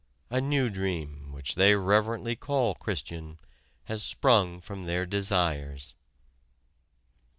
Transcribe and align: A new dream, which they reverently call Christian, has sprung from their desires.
A 0.31 0.41
new 0.41 0.67
dream, 0.67 1.31
which 1.31 1.53
they 1.53 1.75
reverently 1.75 2.35
call 2.35 2.73
Christian, 2.73 3.37
has 3.83 4.01
sprung 4.01 4.59
from 4.59 4.85
their 4.85 5.05
desires. 5.05 5.93